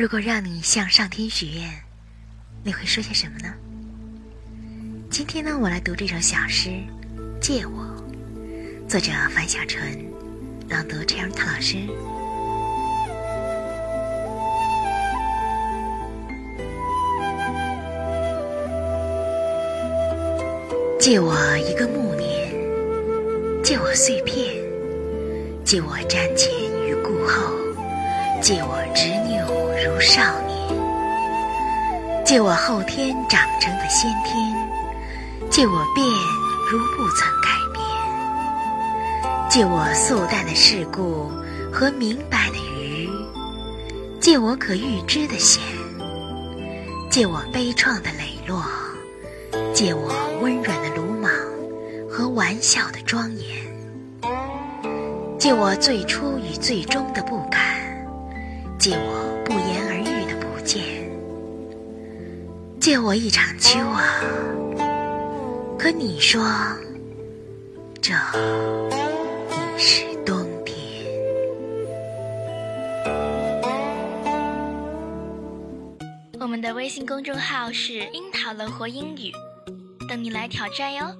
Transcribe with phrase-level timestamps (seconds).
[0.00, 1.70] 如果让你向上天许愿，
[2.64, 3.52] 你会说些什么呢？
[5.10, 6.70] 今天呢，我来读这首小诗
[7.38, 7.84] 《借我》，
[8.88, 10.02] 作者樊小纯，
[10.70, 11.76] 朗读陈荣涛老师。
[20.98, 22.50] 借我一个暮年，
[23.62, 24.64] 借我碎片，
[25.62, 26.50] 借我瞻前
[26.88, 27.54] 与顾后，
[28.40, 29.59] 借我执拗。
[29.82, 30.58] 如少年，
[32.22, 34.36] 借我后天长成的先天，
[35.50, 36.06] 借我变
[36.70, 37.82] 如不曾改变，
[39.48, 41.30] 借我素淡的世故
[41.72, 43.08] 和明白的愚，
[44.20, 45.62] 借我可预知的险，
[47.10, 48.62] 借我悲怆的磊落，
[49.72, 50.12] 借我
[50.42, 51.32] 温软的鲁莽
[52.10, 54.30] 和玩笑的庄严，
[55.38, 57.60] 借我最初与最终的不敢，
[58.78, 59.29] 借我。
[62.80, 64.02] 借我一场秋啊！
[65.78, 66.42] 可你说，
[68.00, 70.74] 这已是冬天。
[76.40, 79.30] 我们的微信公众号是“樱桃乐活英语”，
[80.08, 81.14] 等你来挑战哟。